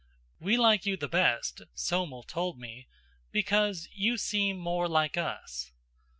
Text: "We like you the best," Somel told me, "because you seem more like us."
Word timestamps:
"We 0.39 0.57
like 0.57 0.87
you 0.87 0.97
the 0.97 1.07
best," 1.07 1.61
Somel 1.75 2.23
told 2.23 2.57
me, 2.57 2.87
"because 3.31 3.87
you 3.93 4.17
seem 4.17 4.57
more 4.57 4.87
like 4.87 5.15
us." 5.15 5.73